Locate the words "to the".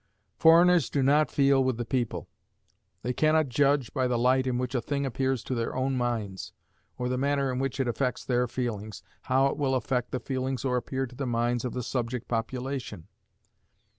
11.05-11.27